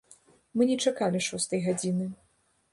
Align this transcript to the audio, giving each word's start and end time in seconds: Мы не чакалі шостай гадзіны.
Мы 0.59 0.67
не 0.69 0.77
чакалі 0.85 1.23
шостай 1.29 1.63
гадзіны. 1.69 2.11